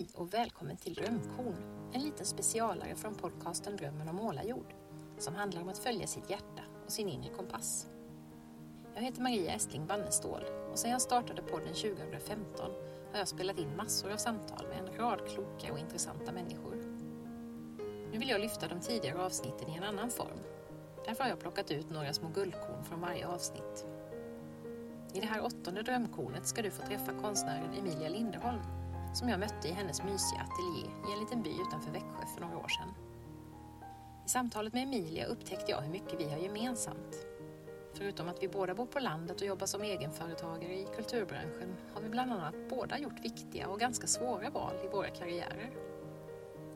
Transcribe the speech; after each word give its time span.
Hej 0.00 0.08
och 0.14 0.34
välkommen 0.34 0.76
till 0.76 0.94
Drömkorn, 0.94 1.56
en 1.92 2.02
liten 2.02 2.26
specialare 2.26 2.94
från 2.94 3.14
podcasten 3.14 3.76
Drömmen 3.76 4.08
om 4.08 4.16
målarjord 4.16 4.74
som 5.18 5.34
handlar 5.34 5.62
om 5.62 5.68
att 5.68 5.78
följa 5.78 6.06
sitt 6.06 6.30
hjärta 6.30 6.62
och 6.86 6.92
sin 6.92 7.08
inre 7.08 7.28
kompass. 7.28 7.86
Jag 8.94 9.02
heter 9.02 9.22
Maria 9.22 9.52
Estling 9.52 9.86
Bannestål 9.86 10.44
och 10.72 10.78
sedan 10.78 10.90
jag 10.90 11.02
startade 11.02 11.42
podden 11.42 11.74
2015 11.74 12.70
har 13.12 13.18
jag 13.18 13.28
spelat 13.28 13.58
in 13.58 13.76
massor 13.76 14.12
av 14.12 14.16
samtal 14.16 14.66
med 14.68 14.78
en 14.78 14.96
rad 14.96 15.20
kloka 15.28 15.72
och 15.72 15.78
intressanta 15.78 16.32
människor. 16.32 16.74
Nu 18.12 18.18
vill 18.18 18.28
jag 18.28 18.40
lyfta 18.40 18.68
de 18.68 18.80
tidigare 18.80 19.24
avsnitten 19.24 19.68
i 19.68 19.76
en 19.76 19.84
annan 19.84 20.10
form. 20.10 20.38
Därför 21.06 21.22
har 21.22 21.30
jag 21.30 21.40
plockat 21.40 21.70
ut 21.70 21.90
några 21.90 22.12
små 22.12 22.28
guldkorn 22.28 22.84
från 22.84 23.00
varje 23.00 23.26
avsnitt. 23.26 23.86
I 25.12 25.20
det 25.20 25.26
här 25.26 25.44
åttonde 25.44 25.82
drömkornet 25.82 26.46
ska 26.46 26.62
du 26.62 26.70
få 26.70 26.86
träffa 26.86 27.12
konstnären 27.22 27.74
Emilia 27.78 28.08
Linderholm 28.08 28.79
som 29.12 29.28
jag 29.28 29.40
mötte 29.40 29.68
i 29.68 29.72
hennes 29.72 30.02
mysiga 30.02 30.40
ateljé 30.40 30.86
i 31.08 31.12
en 31.12 31.20
liten 31.20 31.42
by 31.42 31.50
utanför 31.50 31.90
Växjö 31.92 32.26
för 32.34 32.40
några 32.40 32.58
år 32.58 32.68
sedan. 32.68 32.94
I 34.26 34.28
samtalet 34.28 34.72
med 34.72 34.82
Emilia 34.82 35.26
upptäckte 35.26 35.70
jag 35.70 35.80
hur 35.80 35.90
mycket 35.90 36.20
vi 36.20 36.30
har 36.30 36.38
gemensamt. 36.38 37.26
Förutom 37.94 38.28
att 38.28 38.42
vi 38.42 38.48
båda 38.48 38.74
bor 38.74 38.86
på 38.86 38.98
landet 39.00 39.40
och 39.40 39.46
jobbar 39.46 39.66
som 39.66 39.82
egenföretagare 39.82 40.74
i 40.74 40.86
kulturbranschen 40.96 41.76
har 41.94 42.00
vi 42.00 42.08
bland 42.08 42.32
annat 42.32 42.54
båda 42.70 42.98
gjort 42.98 43.24
viktiga 43.24 43.68
och 43.68 43.80
ganska 43.80 44.06
svåra 44.06 44.50
val 44.50 44.74
i 44.84 44.88
våra 44.88 45.08
karriärer. 45.08 45.70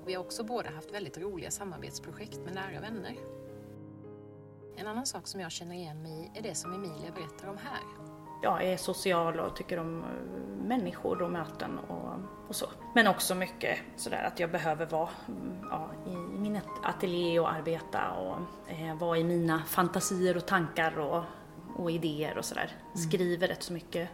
Och 0.02 0.08
vi 0.08 0.14
har 0.14 0.24
också 0.24 0.44
båda 0.44 0.70
haft 0.70 0.94
väldigt 0.94 1.18
roliga 1.18 1.50
samarbetsprojekt 1.50 2.38
med 2.44 2.54
nära 2.54 2.80
vänner. 2.80 3.16
En 4.76 4.86
annan 4.86 5.06
sak 5.06 5.26
som 5.26 5.40
jag 5.40 5.52
känner 5.52 5.74
igen 5.74 6.02
mig 6.02 6.32
i 6.34 6.38
är 6.38 6.42
det 6.42 6.54
som 6.54 6.72
Emilia 6.72 7.12
berättar 7.14 7.48
om 7.48 7.56
här. 7.56 8.03
Jag 8.44 8.64
är 8.64 8.76
social 8.76 9.40
och 9.40 9.56
tycker 9.56 9.78
om 9.78 10.02
eh, 10.02 10.66
människor 10.66 11.22
och 11.22 11.30
möten 11.30 11.78
och, 11.78 12.12
och 12.48 12.56
så. 12.56 12.66
Men 12.94 13.06
också 13.06 13.34
mycket 13.34 13.78
sådär 13.96 14.24
att 14.24 14.40
jag 14.40 14.50
behöver 14.50 14.86
vara 14.86 15.08
mm, 15.28 15.68
ja, 15.70 15.90
i 16.06 16.16
min 16.16 16.60
ateljé 16.82 17.40
och 17.40 17.52
arbeta 17.52 18.10
och 18.10 18.36
eh, 18.72 18.96
vara 18.96 19.18
i 19.18 19.24
mina 19.24 19.62
fantasier 19.66 20.36
och 20.36 20.46
tankar 20.46 20.98
och, 20.98 21.22
och 21.76 21.90
idéer 21.90 22.38
och 22.38 22.44
sådär. 22.44 22.72
Mm. 22.84 22.96
Skriver 22.96 23.48
rätt 23.48 23.62
så 23.62 23.72
mycket 23.72 24.08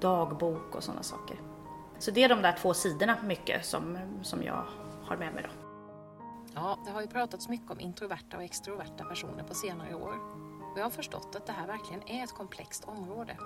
dagbok 0.00 0.74
och 0.74 0.84
sådana 0.84 1.02
saker. 1.02 1.36
Så 1.98 2.10
det 2.10 2.24
är 2.24 2.28
de 2.28 2.42
där 2.42 2.56
två 2.60 2.74
sidorna 2.74 3.16
mycket 3.24 3.64
som, 3.64 3.98
som 4.22 4.42
jag 4.42 4.64
har 5.04 5.16
med 5.16 5.34
mig 5.34 5.42
då. 5.42 5.48
Ja, 6.54 6.78
det 6.84 6.90
har 6.90 7.00
ju 7.00 7.06
pratats 7.06 7.48
mycket 7.48 7.70
om 7.70 7.80
introverta 7.80 8.36
och 8.36 8.42
extroverta 8.42 9.04
personer 9.04 9.44
på 9.44 9.54
senare 9.54 9.94
år. 9.94 10.14
Och 10.72 10.78
jag 10.78 10.84
har 10.84 10.90
förstått 10.90 11.36
att 11.36 11.46
det 11.46 11.52
här 11.52 11.66
verkligen 11.66 12.08
är 12.08 12.24
ett 12.24 12.34
komplext 12.34 12.84
område. 12.84 13.36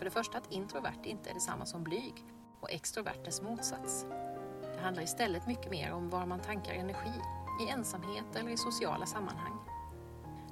För 0.00 0.04
det 0.04 0.10
första 0.10 0.38
att 0.38 0.52
introvert 0.52 1.04
inte 1.04 1.30
är 1.30 1.34
detsamma 1.34 1.66
som 1.66 1.84
blyg 1.84 2.24
och 2.60 2.70
extrovert 2.70 3.24
dess 3.24 3.42
motsats. 3.42 4.06
Det 4.74 4.80
handlar 4.80 5.02
istället 5.02 5.46
mycket 5.46 5.70
mer 5.70 5.92
om 5.92 6.10
var 6.10 6.26
man 6.26 6.40
tankar 6.40 6.72
energi, 6.72 7.12
i 7.66 7.70
ensamhet 7.70 8.36
eller 8.36 8.50
i 8.50 8.56
sociala 8.56 9.06
sammanhang. 9.06 9.58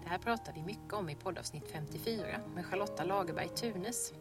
Det 0.03 0.09
här 0.09 0.19
pratar 0.19 0.53
vi 0.53 0.63
mycket 0.63 0.93
om 0.93 1.09
i 1.09 1.15
poddavsnitt 1.15 1.69
54 1.73 2.41
med 2.55 2.67
Charlotta 2.67 3.05
Lagerberg 3.05 3.49
Tunes. 3.49 4.13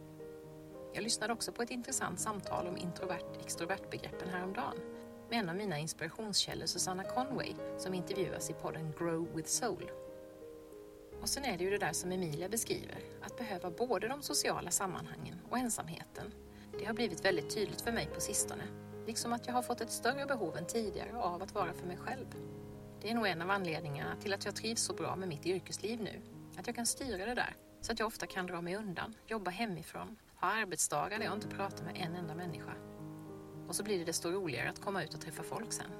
Jag 0.93 1.03
lyssnade 1.03 1.33
också 1.33 1.51
på 1.51 1.61
ett 1.61 1.71
intressant 1.71 2.19
samtal 2.19 2.67
om 2.67 2.77
introvert-extrovert-begreppen 2.77 4.29
häromdagen 4.29 4.77
med 5.29 5.39
en 5.39 5.49
av 5.49 5.55
mina 5.55 5.77
inspirationskällor 5.77 6.65
Susanna 6.65 7.03
Conway 7.03 7.53
som 7.77 7.93
intervjuas 7.93 8.49
i 8.49 8.53
podden 8.53 8.93
Grow 8.97 9.27
with 9.35 9.49
Soul. 9.49 9.91
Och 11.27 11.31
sen 11.31 11.45
är 11.45 11.57
det 11.57 11.63
ju 11.63 11.69
det 11.69 11.77
där 11.77 11.93
som 11.93 12.11
Emilia 12.11 12.49
beskriver, 12.49 12.97
att 13.21 13.37
behöva 13.37 13.71
både 13.71 14.07
de 14.07 14.21
sociala 14.21 14.71
sammanhangen 14.71 15.35
och 15.49 15.57
ensamheten. 15.57 16.33
Det 16.79 16.85
har 16.85 16.93
blivit 16.93 17.25
väldigt 17.25 17.55
tydligt 17.55 17.81
för 17.81 17.91
mig 17.91 18.05
på 18.05 18.21
sistone, 18.21 18.63
liksom 19.07 19.33
att 19.33 19.47
jag 19.47 19.53
har 19.53 19.61
fått 19.61 19.81
ett 19.81 19.91
större 19.91 20.25
behov 20.25 20.57
än 20.57 20.65
tidigare 20.65 21.17
av 21.17 21.41
att 21.43 21.53
vara 21.53 21.73
för 21.73 21.87
mig 21.87 21.97
själv. 21.97 22.25
Det 23.01 23.09
är 23.09 23.15
nog 23.15 23.27
en 23.27 23.41
av 23.41 23.49
anledningarna 23.49 24.15
till 24.15 24.33
att 24.33 24.45
jag 24.45 24.55
trivs 24.55 24.81
så 24.81 24.93
bra 24.93 25.15
med 25.15 25.27
mitt 25.27 25.45
yrkesliv 25.45 26.01
nu. 26.01 26.21
Att 26.57 26.67
jag 26.67 26.75
kan 26.75 26.85
styra 26.85 27.25
det 27.25 27.35
där, 27.35 27.55
så 27.81 27.91
att 27.91 27.99
jag 27.99 28.07
ofta 28.07 28.27
kan 28.27 28.47
dra 28.47 28.61
mig 28.61 28.75
undan, 28.75 29.15
jobba 29.25 29.51
hemifrån, 29.51 30.17
ha 30.35 30.47
arbetsdagar 30.47 31.19
där 31.19 31.25
jag 31.25 31.33
inte 31.33 31.47
pratar 31.47 31.85
med 31.85 31.97
en 31.97 32.15
enda 32.15 32.35
människa. 32.35 32.73
Och 33.67 33.75
så 33.75 33.83
blir 33.83 33.99
det 33.99 34.05
desto 34.05 34.29
roligare 34.29 34.69
att 34.69 34.81
komma 34.81 35.03
ut 35.03 35.13
och 35.13 35.21
träffa 35.21 35.43
folk 35.43 35.73
sen. 35.73 35.91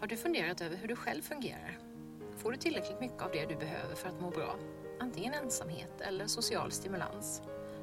Har 0.00 0.06
du 0.06 0.16
funderat 0.16 0.60
över 0.60 0.76
hur 0.76 0.88
du 0.88 0.96
själv 0.96 1.22
fungerar? 1.22 1.91
Får 2.36 2.52
du 2.52 2.56
tillräckligt 2.56 3.00
mycket 3.00 3.22
av 3.22 3.30
det 3.32 3.46
du 3.46 3.56
behöver 3.56 3.94
för 3.94 4.08
att 4.08 4.20
må 4.20 4.30
bra? 4.30 4.56
Antingen 5.00 5.34
ensamhet 5.34 6.00
eller 6.00 6.26
social 6.26 6.72
stimulans? 6.72 7.42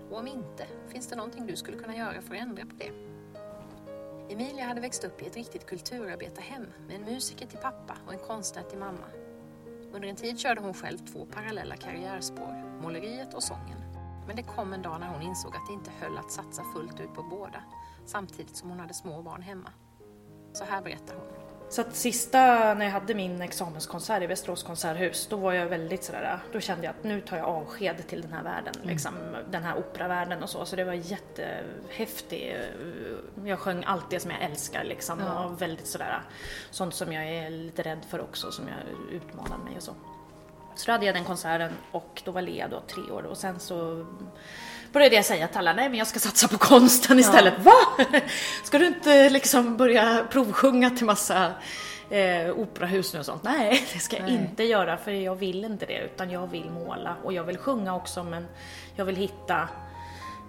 Och 0.09 0.17
om 0.17 0.27
inte, 0.27 0.67
finns 0.87 1.07
det 1.07 1.15
någonting 1.15 1.47
du 1.47 1.55
skulle 1.55 1.77
kunna 1.77 1.95
göra 1.95 2.21
för 2.21 2.35
att 2.35 2.41
ändra 2.41 2.65
på 2.65 2.75
det? 2.77 2.91
Emilia 4.33 4.65
hade 4.65 4.81
växt 4.81 5.03
upp 5.03 5.21
i 5.21 5.25
ett 5.25 5.35
riktigt 5.35 5.65
kulturarbetarhem 5.65 6.65
med 6.87 6.95
en 6.95 7.01
musiker 7.01 7.47
till 7.47 7.57
pappa 7.57 7.97
och 8.07 8.13
en 8.13 8.19
konstnär 8.19 8.63
till 8.63 8.79
mamma. 8.79 9.05
Under 9.93 10.07
en 10.07 10.15
tid 10.15 10.39
körde 10.39 10.61
hon 10.61 10.73
själv 10.73 10.97
två 10.97 11.25
parallella 11.25 11.75
karriärspår, 11.75 12.81
måleriet 12.81 13.33
och 13.33 13.43
sången. 13.43 13.77
Men 14.27 14.35
det 14.35 14.43
kom 14.43 14.73
en 14.73 14.81
dag 14.81 14.99
när 14.99 15.07
hon 15.07 15.21
insåg 15.21 15.55
att 15.55 15.67
det 15.67 15.73
inte 15.73 15.91
höll 15.99 16.17
att 16.17 16.31
satsa 16.31 16.63
fullt 16.73 16.99
ut 16.99 17.13
på 17.13 17.23
båda, 17.23 17.63
samtidigt 18.05 18.55
som 18.55 18.69
hon 18.69 18.79
hade 18.79 18.93
små 18.93 19.21
barn 19.21 19.41
hemma. 19.41 19.69
Så 20.53 20.63
här 20.63 20.81
berättar 20.81 21.15
hon. 21.15 21.58
Så 21.69 21.81
att 21.81 21.95
sista, 21.95 22.39
när 22.73 22.85
jag 22.85 22.91
hade 22.91 23.15
min 23.15 23.41
examenskonsert 23.41 24.23
i 24.23 24.27
Västerås 24.27 24.63
konserthus, 24.63 25.27
då 25.27 25.37
var 25.37 25.53
jag 25.53 25.65
väldigt 25.65 26.03
sådär, 26.03 26.39
då 26.53 26.59
kände 26.59 26.85
jag 26.85 26.91
att 26.91 27.03
nu 27.03 27.21
tar 27.21 27.37
jag 27.37 27.45
avsked 27.45 28.07
till 28.07 28.21
den 28.21 28.33
här 28.33 28.43
världen, 28.43 28.73
mm. 28.75 28.89
liksom, 28.89 29.13
den 29.51 29.63
här 29.63 29.77
operavärlden 29.77 30.43
och 30.43 30.49
så. 30.49 30.65
Så 30.65 30.75
det 30.75 30.83
var 30.83 30.93
jättehäftigt. 30.93 32.55
Jag 33.45 33.59
sjöng 33.59 33.83
allt 33.83 34.09
det 34.09 34.19
som 34.19 34.31
jag 34.31 34.41
älskar 34.41 34.83
liksom 34.83 35.19
ja. 35.19 35.45
och 35.45 35.61
väldigt 35.61 35.87
sådär, 35.87 36.21
sånt 36.71 36.93
som 36.93 37.13
jag 37.13 37.29
är 37.29 37.49
lite 37.49 37.81
rädd 37.81 38.05
för 38.09 38.21
också, 38.21 38.51
som 38.51 38.67
jag 38.67 39.15
utmanar 39.15 39.57
mig 39.57 39.73
och 39.77 39.83
så. 39.83 39.95
Så 40.79 40.85
då 40.85 40.91
hade 40.91 41.05
jag 41.05 41.15
den 41.15 41.23
konserten 41.23 41.71
och 41.91 42.21
då 42.25 42.31
var 42.31 42.41
Lea 42.41 42.67
då 42.67 42.79
tre 42.79 43.11
år 43.11 43.23
och 43.23 43.37
sen 43.37 43.59
så 43.59 44.05
började 44.93 45.15
jag 45.15 45.25
säga 45.25 45.47
till 45.47 45.57
alla, 45.57 45.73
nej 45.73 45.89
men 45.89 45.97
jag 45.97 46.07
ska 46.07 46.19
satsa 46.19 46.47
på 46.47 46.57
konsten 46.57 47.19
istället. 47.19 47.53
Ja. 47.57 47.63
Va? 47.63 48.05
Ska 48.63 48.77
du 48.77 48.87
inte 48.87 49.29
liksom 49.29 49.77
börja 49.77 50.27
provsjunga 50.31 50.89
till 50.89 51.05
massa 51.05 51.51
eh, 52.09 52.49
operahus 52.59 53.13
nu 53.13 53.19
och 53.19 53.25
sånt? 53.25 53.43
Nej, 53.43 53.87
det 53.93 53.99
ska 53.99 54.17
jag 54.17 54.25
nej. 54.25 54.35
inte 54.35 54.63
göra 54.63 54.97
för 54.97 55.11
jag 55.11 55.35
vill 55.35 55.65
inte 55.65 55.85
det 55.85 55.99
utan 55.99 56.31
jag 56.31 56.47
vill 56.47 56.69
måla 56.69 57.15
och 57.23 57.33
jag 57.33 57.43
vill 57.43 57.57
sjunga 57.57 57.95
också 57.95 58.23
men 58.23 58.47
jag 58.95 59.05
vill 59.05 59.15
hitta 59.15 59.69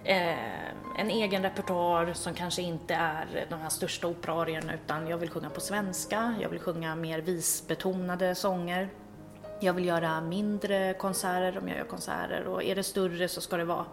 eh, 0.04 0.98
en 0.98 1.10
egen 1.10 1.42
repertoar 1.42 2.12
som 2.14 2.34
kanske 2.34 2.62
inte 2.62 2.94
är 2.94 3.46
de 3.48 3.60
här 3.60 3.68
största 3.68 4.06
operaarierna 4.06 4.74
utan 4.74 5.08
jag 5.08 5.18
vill 5.18 5.30
sjunga 5.30 5.50
på 5.50 5.60
svenska, 5.60 6.34
jag 6.40 6.48
vill 6.48 6.60
sjunga 6.60 6.94
mer 6.94 7.20
visbetonade 7.20 8.34
sånger. 8.34 8.88
Jag 9.60 9.72
vill 9.72 9.84
göra 9.84 10.20
mindre 10.20 10.94
konserter 10.94 11.58
om 11.58 11.68
jag 11.68 11.78
gör 11.78 11.84
konserter 11.84 12.44
och 12.46 12.62
är 12.62 12.74
det 12.74 12.82
större 12.82 13.28
så 13.28 13.40
ska 13.40 13.56
det 13.56 13.64
vara 13.64 13.86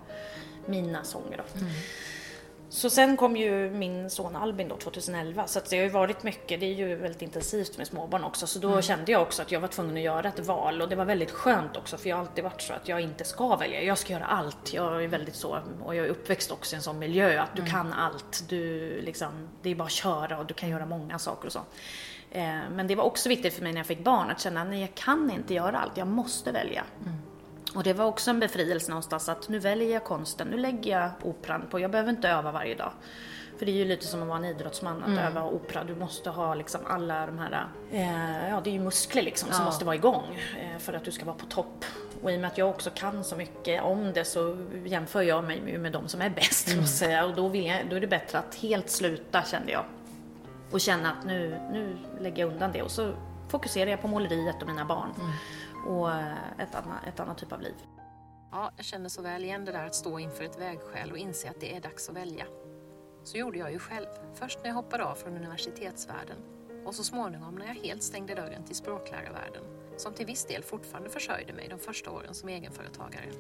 mina 0.66 1.04
sånger. 1.04 1.38
Då. 1.38 1.60
Mm. 1.60 1.72
Så 2.70 2.90
sen 2.90 3.18
kom 3.18 3.38
ju 3.38 3.70
min 3.70 4.10
son 4.10 4.36
Albin 4.36 4.68
då 4.68 4.78
2011 4.78 5.48
så 5.48 5.60
det 5.70 5.78
har 5.78 5.84
ju 5.84 5.90
varit 5.90 6.24
mycket, 6.24 6.60
det 6.60 6.66
är 6.66 6.74
ju 6.74 6.96
väldigt 6.96 7.22
intensivt 7.22 7.78
med 7.78 7.88
småbarn 7.88 8.24
också 8.24 8.48
så 8.48 8.60
då 8.60 8.70
mm. 8.70 8.82
kände 8.82 9.12
jag 9.12 9.22
också 9.22 9.42
att 9.42 9.52
jag 9.52 9.60
var 9.60 9.68
tvungen 9.68 9.98
att 9.98 10.04
göra 10.04 10.28
ett 10.28 10.40
val 10.40 10.82
och 10.82 10.90
det 10.90 10.96
var 10.96 11.06
väldigt 11.06 11.32
skönt 11.32 11.78
också 11.78 11.98
för 11.98 12.10
jag 12.10 12.16
har 12.16 12.22
alltid 12.22 12.44
varit 12.44 12.62
så 12.62 12.74
att 12.74 12.88
jag 12.88 13.02
inte 13.02 13.24
ska 13.24 13.56
välja, 13.56 13.84
jag 13.84 13.98
ska 13.98 14.14
göra 14.14 14.26
allt. 14.26 14.74
Jag 14.74 15.04
är 15.04 15.08
väldigt 15.08 15.36
så, 15.36 15.60
och 15.84 15.96
jag 15.96 16.06
är 16.06 16.10
uppväxt 16.10 16.52
också 16.52 16.76
i 16.76 16.78
en 16.78 16.82
sån 16.82 17.00
miljö 17.00 17.42
att 17.42 17.56
du 17.56 17.62
mm. 17.62 17.72
kan 17.72 17.94
allt, 17.94 18.44
du 18.50 18.92
liksom, 19.02 19.50
det 19.62 19.70
är 19.70 19.76
bara 19.76 19.86
att 19.86 19.92
köra 19.92 20.40
och 20.40 20.46
du 20.46 20.54
kan 20.54 20.70
göra 20.70 20.86
många 20.86 21.20
saker 21.20 21.46
och 21.46 21.54
så. 21.54 21.62
Eh, 22.32 22.60
men 22.72 22.88
det 22.88 22.96
var 22.96 23.04
också 23.04 23.30
viktigt 23.30 23.54
för 23.54 23.64
mig 23.64 23.74
när 23.74 23.80
jag 23.80 23.88
fick 23.88 24.04
barn 24.04 24.30
att 24.32 24.42
känna 24.42 24.62
att 24.62 24.78
jag 24.78 24.96
kan 24.96 25.32
inte 25.32 25.54
göra 25.54 25.80
allt, 25.80 25.98
jag 25.98 26.08
måste 26.08 26.52
välja. 26.52 26.84
Mm. 27.06 27.18
Och 27.76 27.84
det 27.84 27.94
var 27.94 28.06
också 28.06 28.30
en 28.30 28.40
befrielse 28.40 28.90
någonstans 28.90 29.30
att 29.30 29.50
nu 29.50 29.60
väljer 29.60 29.94
jag 29.94 30.04
konsten, 30.04 30.48
nu 30.48 30.58
lägger 30.58 31.02
jag 31.02 31.12
operan 31.24 31.68
på, 31.70 31.80
jag 31.80 31.92
behöver 31.92 32.10
inte 32.10 32.30
öva 32.30 32.52
varje 32.52 32.76
dag. 32.76 32.92
För 33.58 33.66
det 33.66 33.72
är 33.72 33.76
ju 33.76 33.86
lite 33.86 34.06
som 34.06 34.22
att 34.22 34.28
vara 34.28 34.38
en 34.38 34.46
idrottsman, 34.46 35.04
att 35.04 35.08
mm. 35.08 35.20
öva 35.20 35.44
opera. 35.44 35.84
Du 35.84 35.96
måste 35.96 36.30
ha 36.30 36.56
liksom 36.56 36.82
alla 36.86 37.26
de 37.26 37.40
här, 37.40 37.68
eh, 37.92 38.50
ja 38.50 38.62
det 38.64 38.70
är 38.70 38.72
ju 38.72 38.80
muskler 38.80 39.22
liksom 39.22 39.50
ja. 39.52 39.56
som 39.56 39.66
måste 39.66 39.86
vara 39.86 39.96
igång 39.96 40.40
eh, 40.62 40.80
för 40.80 40.94
att 40.94 41.04
du 41.04 41.12
ska 41.12 41.26
vara 41.26 41.36
på 41.36 41.46
topp. 41.46 41.86
Och 42.24 42.32
i 42.32 42.36
och 42.36 42.40
med 42.40 42.48
att 42.48 42.58
jag 42.58 42.70
också 42.70 42.90
kan 42.96 43.24
så 43.24 43.36
mycket 43.36 43.84
om 43.84 44.14
det 44.14 44.26
så 44.26 44.58
jämför 44.86 45.22
jag 45.22 45.44
mig 45.44 45.78
med 45.78 45.92
de 45.92 46.08
som 46.08 46.22
är 46.22 46.30
bäst. 46.30 46.74
Mm. 46.74 46.86
Säga. 46.86 47.26
och 47.26 47.36
då, 47.36 47.48
vill 47.48 47.66
jag, 47.66 47.90
då 47.90 47.96
är 47.96 48.02
det 48.02 48.08
bättre 48.08 48.40
att 48.40 48.56
helt 48.56 48.90
sluta 48.90 49.44
kände 49.44 49.72
jag 49.72 49.84
och 50.72 50.82
känna 50.82 51.12
att 51.12 51.26
nu, 51.26 51.60
nu 51.72 51.98
lägger 52.20 52.42
jag 52.42 52.52
undan 52.52 52.72
det 52.72 52.82
och 52.82 52.92
så 52.92 53.14
fokuserar 53.50 53.92
jag 53.92 54.02
på 54.02 54.08
måleriet 54.08 54.62
och 54.62 54.68
mina 54.68 54.86
barn 54.86 55.10
mm 55.20 55.32
och 55.88 56.12
eh, 56.12 56.60
ett 56.60 56.76
annat, 56.76 57.08
ett 57.08 57.20
annat 57.20 57.38
typ 57.38 57.52
av 57.52 57.62
liv. 57.62 57.76
Ja, 58.52 58.72
jag 58.78 58.86
känner 58.86 59.10
så 59.10 59.22
väl 59.22 59.44
igen 59.44 59.66
det 59.66 59.72
där 59.72 59.86
att 59.86 59.96
stå 59.96 60.20
inför 60.20 60.44
ett 60.44 60.60
vägskäl 60.60 61.12
och 61.12 61.18
inse 61.18 61.50
att 61.50 61.60
det 61.60 61.76
är 61.76 61.82
dags 61.82 62.10
att 62.10 62.16
välja. 62.16 62.46
Så 63.24 63.38
gjorde 63.38 63.58
jag 63.58 63.72
ju 63.72 63.80
själv, 63.80 64.08
först 64.34 64.60
när 64.60 64.68
jag 64.68 64.76
hoppade 64.76 65.06
av 65.06 65.16
från 65.16 65.38
universitetsvärlden 65.38 66.38
och 66.86 66.96
så 66.96 67.04
småningom 67.04 67.56
när 67.56 67.68
jag 67.68 67.74
helt 67.74 68.04
stängde 68.04 68.36
dörren 68.36 68.64
till 68.64 68.76
språklärarvärlden 68.76 69.64
som 69.98 70.14
till 70.14 70.26
viss 70.26 70.46
del 70.46 70.64
fortfarande 70.64 71.10
försörjde 71.10 71.54
mig 71.54 71.68
de 71.70 71.80
första 71.80 72.12
åren 72.12 72.34
som 72.34 72.50
egenföretagare. 72.50 73.32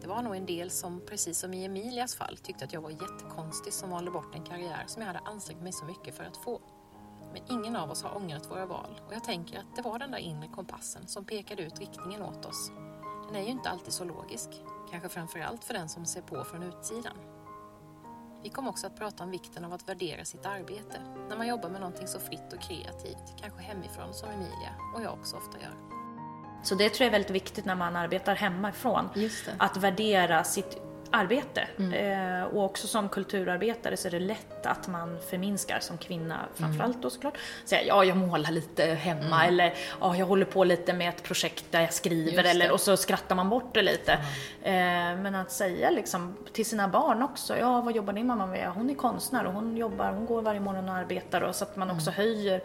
Det 0.00 0.06
var 0.06 0.22
nog 0.22 0.36
en 0.36 0.46
del 0.46 0.70
som, 0.70 1.00
precis 1.06 1.38
som 1.38 1.54
i 1.54 1.64
Emilias 1.64 2.14
fall, 2.14 2.36
tyckte 2.36 2.64
att 2.64 2.72
jag 2.72 2.80
var 2.80 2.90
jättekonstig 2.90 3.72
som 3.72 3.90
valde 3.90 4.10
bort 4.10 4.34
en 4.34 4.44
karriär 4.44 4.84
som 4.86 5.02
jag 5.02 5.06
hade 5.06 5.18
ansträngt 5.18 5.62
mig 5.62 5.72
så 5.72 5.84
mycket 5.84 6.14
för 6.14 6.24
att 6.24 6.36
få. 6.36 6.60
Men 7.32 7.42
ingen 7.48 7.76
av 7.76 7.90
oss 7.90 8.02
har 8.02 8.16
ångrat 8.16 8.50
våra 8.50 8.66
val 8.66 9.00
och 9.06 9.14
jag 9.14 9.24
tänker 9.24 9.58
att 9.58 9.76
det 9.76 9.82
var 9.82 9.98
den 9.98 10.10
där 10.10 10.18
inre 10.18 10.48
kompassen 10.48 11.06
som 11.06 11.24
pekade 11.24 11.62
ut 11.62 11.78
riktningen 11.78 12.22
åt 12.22 12.46
oss. 12.46 12.72
Den 13.26 13.36
är 13.36 13.42
ju 13.42 13.50
inte 13.50 13.70
alltid 13.70 13.92
så 13.92 14.04
logisk, 14.04 14.48
kanske 14.90 15.08
framförallt 15.08 15.64
för 15.64 15.74
den 15.74 15.88
som 15.88 16.06
ser 16.06 16.22
på 16.22 16.44
från 16.44 16.62
utsidan. 16.62 17.16
Vi 18.42 18.48
kommer 18.48 18.70
också 18.70 18.86
att 18.86 18.96
prata 18.96 19.24
om 19.24 19.30
vikten 19.30 19.64
av 19.64 19.72
att 19.72 19.88
värdera 19.88 20.24
sitt 20.24 20.46
arbete 20.46 21.00
när 21.28 21.36
man 21.36 21.48
jobbar 21.48 21.68
med 21.68 21.80
någonting 21.80 22.06
så 22.06 22.20
fritt 22.20 22.52
och 22.52 22.60
kreativt, 22.60 23.34
kanske 23.40 23.62
hemifrån 23.62 24.14
som 24.14 24.30
Emilia 24.30 24.74
och 24.94 25.02
jag 25.02 25.12
också 25.12 25.36
ofta 25.36 25.58
gör. 25.58 25.74
Så 26.62 26.74
det 26.74 26.88
tror 26.88 27.04
jag 27.04 27.06
är 27.06 27.12
väldigt 27.12 27.30
viktigt 27.30 27.64
när 27.64 27.74
man 27.74 27.96
arbetar 27.96 28.34
hemifrån. 28.34 29.08
Att 29.58 29.76
värdera 29.76 30.44
sitt 30.44 30.89
arbete. 31.12 31.68
Mm. 31.78 32.40
Eh, 32.40 32.44
och 32.44 32.64
också 32.64 32.86
som 32.86 33.08
kulturarbetare 33.08 33.96
så 33.96 34.08
är 34.08 34.12
det 34.12 34.20
lätt 34.20 34.66
att 34.66 34.88
man 34.88 35.18
förminskar 35.30 35.80
som 35.80 35.98
kvinna 35.98 36.38
framförallt 36.54 36.94
mm. 36.94 37.02
då 37.02 37.10
såklart. 37.10 37.38
Säga 37.64 37.82
ja, 37.82 38.04
jag 38.04 38.16
målar 38.16 38.50
lite 38.50 38.84
hemma 38.84 39.44
mm. 39.44 39.48
eller 39.48 39.74
ja, 40.00 40.16
jag 40.16 40.26
håller 40.26 40.46
på 40.46 40.64
lite 40.64 40.92
med 40.92 41.08
ett 41.08 41.22
projekt 41.22 41.64
där 41.70 41.80
jag 41.80 41.92
skriver 41.92 42.44
eller 42.44 42.72
och 42.72 42.80
så 42.80 42.96
skrattar 42.96 43.34
man 43.34 43.48
bort 43.48 43.74
det 43.74 43.82
lite. 43.82 44.18
Mm. 44.62 45.16
Eh, 45.16 45.22
men 45.22 45.34
att 45.34 45.50
säga 45.50 45.90
liksom 45.90 46.36
till 46.52 46.66
sina 46.66 46.88
barn 46.88 47.22
också, 47.22 47.56
ja 47.56 47.80
vad 47.80 47.96
jobbar 47.96 48.12
din 48.12 48.26
mamma 48.26 48.46
med? 48.46 48.70
Hon 48.74 48.90
är 48.90 48.94
konstnär 48.94 49.44
och 49.44 49.52
hon 49.52 49.76
jobbar, 49.76 50.12
hon 50.12 50.26
går 50.26 50.42
varje 50.42 50.60
morgon 50.60 50.88
och 50.88 50.94
arbetar 50.94 51.40
och 51.40 51.54
så 51.54 51.64
att 51.64 51.76
man 51.76 51.90
också 51.90 52.10
mm. 52.10 52.16
höjer 52.16 52.60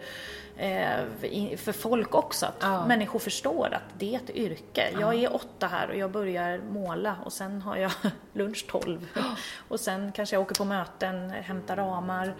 eh, 0.56 1.56
för 1.56 1.72
folk 1.72 2.14
också. 2.14 2.46
Att 2.46 2.56
ja. 2.60 2.86
människor 2.86 3.18
förstår 3.18 3.68
att 3.74 3.98
det 3.98 4.14
är 4.14 4.18
ett 4.18 4.30
yrke. 4.30 4.90
Ja. 4.92 5.00
Jag 5.00 5.14
är 5.14 5.34
åtta 5.34 5.66
här 5.66 5.88
och 5.88 5.96
jag 5.96 6.10
börjar 6.10 6.60
måla 6.70 7.16
och 7.24 7.32
sen 7.32 7.62
har 7.62 7.76
jag 7.76 7.92
lunch 8.36 8.66
tolv. 8.66 9.08
och 9.68 9.80
sen 9.80 10.12
kanske 10.12 10.36
jag 10.36 10.42
åker 10.42 10.54
på 10.54 10.64
möten, 10.64 11.30
hämtar 11.30 11.76
ramar 11.76 12.34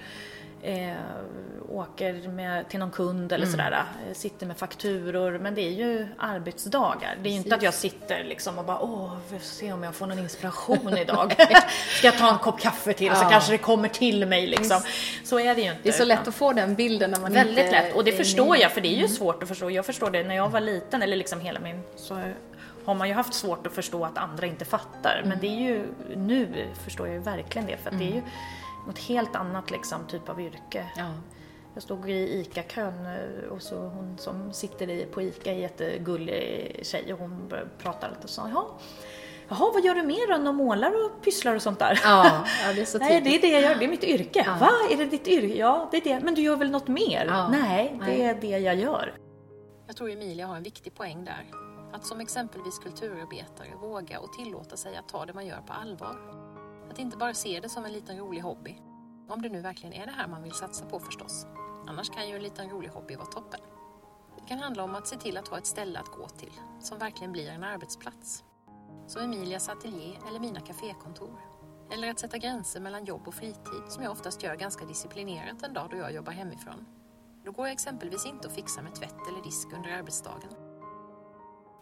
eh, 0.63 0.97
åker 1.69 2.29
med, 2.29 2.69
till 2.69 2.81
någon 2.81 2.91
kund 2.91 3.33
eller 3.33 3.47
mm. 3.47 3.53
sådär, 3.53 3.85
eh, 4.09 4.15
sitter 4.15 4.47
med 4.47 4.57
fakturor. 4.57 5.39
Men 5.39 5.55
det 5.55 5.61
är 5.61 5.71
ju 5.71 6.07
arbetsdagar. 6.19 7.17
Det 7.23 7.29
är 7.29 7.31
ju 7.31 7.37
inte 7.37 7.55
att 7.55 7.63
jag 7.63 7.75
sitter 7.75 8.25
liksom 8.25 8.59
och 8.59 8.65
bara 8.65 8.81
åh, 8.81 9.17
vi 9.31 9.39
får 9.39 9.47
se 9.47 9.73
om 9.73 9.83
jag 9.83 9.95
får 9.95 10.07
någon 10.07 10.19
inspiration 10.19 10.99
idag. 10.99 11.35
Ska 11.99 12.07
jag 12.07 12.19
ta 12.19 12.33
en 12.33 12.39
kopp 12.39 12.61
kaffe 12.61 12.93
till 12.93 13.07
ja. 13.07 13.15
så 13.15 13.25
kanske 13.25 13.53
det 13.53 13.59
kommer 13.59 13.89
till 13.89 14.27
mig 14.27 14.47
liksom. 14.47 14.81
Så 15.25 15.41
är 15.41 15.55
det 15.55 15.61
ju 15.61 15.71
inte. 15.71 15.83
Det 15.83 15.89
är 15.89 15.93
så 15.93 16.05
lätt 16.05 16.29
att 16.29 16.35
få 16.35 16.53
den 16.53 16.75
bilden 16.75 17.11
när 17.11 17.21
man 17.21 17.33
Väldigt 17.33 17.59
inte 17.59 17.71
lätt 17.71 17.95
och 17.95 18.05
det 18.05 18.13
förstår 18.13 18.57
jag 18.57 18.73
för 18.73 18.81
det 18.81 18.89
är 18.89 18.91
ju 18.91 18.99
mm. 18.99 19.09
svårt 19.09 19.43
att 19.43 19.49
förstå. 19.49 19.71
Jag 19.71 19.87
förstår 19.87 20.11
det 20.11 20.23
när 20.23 20.37
jag 20.37 20.49
var 20.49 20.61
liten 20.61 21.03
eller 21.03 21.17
liksom 21.17 21.41
hela 21.41 21.61
min 21.61 21.83
så 21.97 22.21
har 22.87 22.95
man 22.95 23.09
ju 23.09 23.15
haft 23.15 23.35
svårt 23.35 23.67
att 23.67 23.73
förstå 23.73 24.05
att 24.05 24.19
andra 24.19 24.47
inte 24.47 24.65
fattar. 24.65 25.17
Mm. 25.17 25.29
Men 25.29 25.41
det 25.41 25.47
är 25.47 25.61
ju, 25.61 25.87
nu 26.17 26.69
förstår 26.85 27.07
jag 27.07 27.15
ju 27.15 27.23
verkligen 27.23 27.67
det 27.67 27.77
för 27.77 27.91
att 27.91 27.99
det 27.99 28.05
är 28.05 28.15
ju 28.15 28.23
något 28.87 28.99
helt 28.99 29.37
annat 29.37 29.71
liksom, 29.71 30.07
typ 30.09 30.29
av 30.29 30.41
yrke. 30.41 30.87
Ja. 30.97 31.13
Jag 31.75 31.83
stod 31.83 32.11
i 32.11 32.41
ICA-kön 32.41 33.07
eh, 33.07 33.49
och 33.51 33.63
så 33.63 33.77
hon 33.77 34.19
som 34.19 34.53
sitter 34.53 35.07
på 35.07 35.23
ICA 35.23 35.53
är 35.53 35.59
jättegullig 35.59 36.81
tjej 36.83 37.13
och 37.13 37.19
hon 37.19 37.53
pratade 37.79 38.15
lite 38.15 38.25
och 38.25 38.31
sa 38.31 38.49
Jaha, 38.49 38.65
Jaha, 39.49 39.71
vad 39.75 39.85
gör 39.85 39.95
du 39.95 40.03
mer 40.03 40.31
än 40.31 40.47
att 40.47 40.55
målar 40.55 41.05
och 41.05 41.23
pysslar 41.25 41.55
och 41.55 41.63
sånt 41.63 41.79
där? 41.79 42.01
Ja, 42.05 42.45
ja 42.67 42.73
det 42.75 42.81
är 42.81 42.85
så 42.85 42.99
Nej, 42.99 43.21
det 43.21 43.37
är 43.37 43.41
det 43.41 43.49
jag 43.49 43.63
gör, 43.63 43.75
det 43.75 43.85
är 43.85 43.89
mitt 43.89 44.05
yrke. 44.05 44.43
Ja. 44.47 44.57
Va, 44.61 44.71
är 44.91 44.97
det 44.97 45.05
ditt 45.05 45.29
yrke? 45.29 45.59
Ja, 45.59 45.89
det 45.91 45.97
är 45.97 46.05
det. 46.05 46.21
Men 46.25 46.35
du 46.35 46.43
gör 46.43 46.57
väl 46.57 46.71
något 46.71 46.89
mer? 46.89 47.27
Ja. 47.29 47.49
Nej, 47.49 47.97
det 48.01 48.07
Nej. 48.07 48.23
är 48.23 48.35
det 48.35 48.59
jag 48.59 48.77
gör. 48.77 49.15
Jag 49.87 49.97
tror 49.97 50.11
Emilia 50.11 50.47
har 50.47 50.57
en 50.57 50.63
viktig 50.63 50.95
poäng 50.95 51.25
där. 51.25 51.66
Att 51.93 52.07
som 52.07 52.21
exempelvis 52.21 52.79
kulturarbetare 52.79 53.75
våga 53.81 54.21
och 54.21 54.33
tillåta 54.33 54.77
sig 54.77 54.97
att 54.97 55.09
ta 55.09 55.27
det 55.27 55.35
man 55.35 55.47
gör 55.47 55.61
på 55.61 55.73
allvar. 55.73 56.19
Att 56.91 56.99
inte 56.99 57.17
bara 57.17 57.35
se 57.35 57.61
det 57.61 57.69
som 57.69 57.85
en 57.85 57.93
liten 57.93 58.19
rolig 58.19 58.41
hobby. 58.41 58.79
Om 59.29 59.43
det 59.43 59.49
nu 59.49 59.61
verkligen 59.61 59.93
är 59.93 60.07
det 60.07 60.13
här 60.13 60.29
man 60.29 60.43
vill 60.43 60.53
satsa 60.53 60.87
på 60.87 61.01
förstås. 61.01 61.47
Annars 61.87 62.11
kan 62.11 62.29
ju 62.29 62.37
en 62.37 62.43
liten 62.43 62.71
rolig 62.71 62.89
hobby 62.89 63.17
vara 63.17 63.27
toppen. 63.27 63.61
Det 64.37 64.49
kan 64.49 64.59
handla 64.59 64.85
om 64.85 64.95
att 64.95 65.07
se 65.07 65.17
till 65.17 65.37
att 65.37 65.49
ha 65.49 65.59
ett 65.59 65.67
ställe 65.67 65.99
att 65.99 66.09
gå 66.09 66.29
till, 66.29 66.53
som 66.81 66.99
verkligen 66.99 67.33
blir 67.33 67.49
en 67.49 67.65
arbetsplats. 67.65 68.45
Som 69.07 69.23
Emilias 69.23 69.69
ateljé 69.69 70.19
eller 70.29 70.41
mina 70.41 70.61
kafékontor. 70.61 71.41
Eller 71.91 72.11
att 72.11 72.19
sätta 72.19 72.39
gränser 72.39 72.81
mellan 72.81 73.05
jobb 73.05 73.29
och 73.29 73.35
fritid, 73.35 73.83
som 73.89 74.03
jag 74.03 74.13
oftast 74.13 74.43
gör 74.43 74.57
ganska 74.57 74.85
disciplinerat 74.85 75.63
en 75.63 75.75
dag 75.75 75.89
då 75.91 75.97
jag 75.97 76.13
jobbar 76.13 76.33
hemifrån. 76.33 76.87
Då 77.45 77.53
går 77.53 77.67
jag 77.67 77.73
exempelvis 77.73 78.27
inte 78.27 78.49
att 78.49 78.55
fixa 78.55 78.83
med 78.83 78.95
tvätt 78.95 79.29
eller 79.29 79.43
disk 79.43 79.69
under 79.73 79.91
arbetsdagen. 79.91 80.66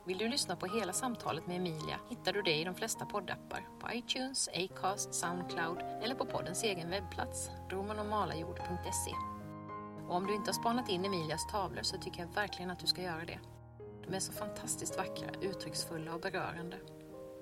Vill 0.07 0.19
du 0.19 0.29
lyssna 0.29 0.57
på 0.57 0.67
hela 0.67 0.93
samtalet 0.93 1.47
med 1.47 1.57
Emilia 1.57 2.01
hittar 2.09 2.33
du 2.33 2.43
det 2.43 2.55
i 2.55 2.65
de 2.65 2.75
flesta 2.75 3.07
poddappar, 3.07 3.69
på 3.81 3.93
iTunes, 3.93 4.49
Acast, 4.49 5.15
Soundcloud 5.15 5.79
eller 6.03 6.15
på 6.15 6.25
poddens 6.25 6.63
egen 6.65 6.91
webbplats, 6.91 7.51
romanomalajord.se. 7.71 9.11
Och 10.09 10.15
om 10.15 10.27
du 10.27 10.35
inte 10.35 10.49
har 10.49 10.55
spanat 10.55 10.89
in 10.89 11.05
Emilias 11.05 11.47
tavlor 11.53 11.83
så 11.83 11.99
tycker 11.99 12.21
jag 12.21 12.35
verkligen 12.35 12.71
att 12.71 12.79
du 12.79 12.87
ska 12.87 13.03
göra 13.03 13.25
det. 13.25 13.39
De 14.07 14.15
är 14.15 14.21
så 14.21 14.33
fantastiskt 14.33 14.97
vackra, 14.97 15.29
uttrycksfulla 15.41 16.15
och 16.15 16.21
berörande. 16.21 16.77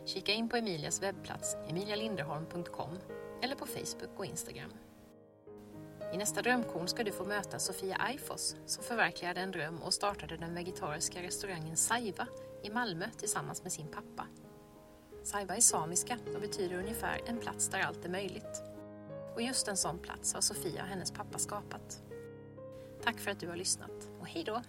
Kika 0.06 0.32
in 0.32 0.48
på 0.48 0.56
Emilias 0.56 1.02
webbplats, 1.02 1.56
emilialinderholm.com 1.68 2.98
eller 3.42 3.56
på 3.56 3.66
Facebook 3.66 4.18
och 4.18 4.26
Instagram. 4.26 4.72
I 6.14 6.16
nästa 6.16 6.42
drömkorn 6.42 6.88
ska 6.88 7.04
du 7.04 7.12
få 7.12 7.24
möta 7.24 7.58
Sofia 7.58 7.96
Aifos 7.96 8.56
som 8.66 8.84
förverkligade 8.84 9.40
en 9.40 9.50
dröm 9.50 9.82
och 9.82 9.94
startade 9.94 10.36
den 10.36 10.54
vegetariska 10.54 11.22
restaurangen 11.22 11.76
Saiva 11.76 12.26
i 12.62 12.70
Malmö 12.70 13.06
tillsammans 13.18 13.62
med 13.62 13.72
sin 13.72 13.86
pappa. 13.88 14.26
Saiva 15.22 15.56
är 15.56 15.60
samiska 15.60 16.18
och 16.34 16.40
betyder 16.40 16.78
ungefär 16.78 17.20
en 17.26 17.38
plats 17.38 17.68
där 17.68 17.80
allt 17.80 18.04
är 18.04 18.08
möjligt. 18.08 18.62
Och 19.34 19.42
just 19.42 19.68
en 19.68 19.76
sån 19.76 19.98
plats 19.98 20.34
har 20.34 20.40
Sofia 20.40 20.82
och 20.82 20.88
hennes 20.88 21.10
pappa 21.10 21.38
skapat. 21.38 22.02
Tack 23.04 23.18
för 23.18 23.30
att 23.30 23.40
du 23.40 23.48
har 23.48 23.56
lyssnat 23.56 24.08
och 24.20 24.26
hej 24.26 24.44
då! 24.44 24.62